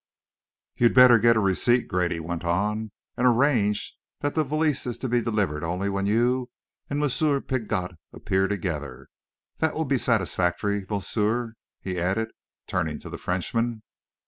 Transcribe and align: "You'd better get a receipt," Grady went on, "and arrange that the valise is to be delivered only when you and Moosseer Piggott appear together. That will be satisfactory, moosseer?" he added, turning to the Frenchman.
"You'd 0.77 0.95
better 0.95 1.19
get 1.19 1.35
a 1.35 1.39
receipt," 1.39 1.87
Grady 1.87 2.19
went 2.19 2.43
on, 2.43 2.89
"and 3.15 3.27
arrange 3.27 3.95
that 4.21 4.33
the 4.33 4.43
valise 4.43 4.87
is 4.87 4.97
to 4.97 5.07
be 5.07 5.21
delivered 5.21 5.63
only 5.63 5.89
when 5.89 6.07
you 6.07 6.49
and 6.89 6.99
Moosseer 6.99 7.39
Piggott 7.39 7.91
appear 8.11 8.47
together. 8.47 9.09
That 9.59 9.75
will 9.75 9.85
be 9.85 9.99
satisfactory, 9.99 10.87
moosseer?" 10.89 11.53
he 11.81 11.99
added, 11.99 12.31
turning 12.65 12.97
to 12.97 13.11
the 13.11 13.19
Frenchman. 13.19 13.83